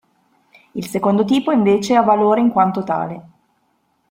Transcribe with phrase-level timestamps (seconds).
[0.71, 3.23] Il secondo tipo invece ha valore in quanto tale.